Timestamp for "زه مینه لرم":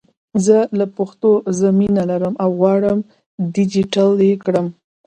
1.57-2.33